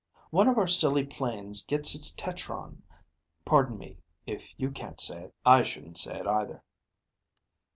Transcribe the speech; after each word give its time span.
One 0.31 0.47
of 0.47 0.57
our 0.57 0.67
silly 0.67 1.05
planes 1.05 1.63
gets 1.63 1.93
its 1.93 2.11
tetron 2.11 2.81
(Pardon 3.45 3.77
me. 3.77 3.99
If 4.25 4.59
you 4.59 4.71
can't 4.71 4.99
say 4.99 5.25
it, 5.25 5.35
I 5.45 5.61
shouldn't 5.61 5.99
say 5.99 6.19
it 6.19 6.25
either.) 6.25 6.63